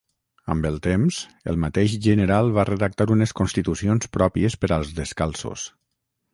[0.53, 1.19] Amb el temps,
[1.53, 5.71] el mateix general va redactar unes constitucions pròpies per als descalços.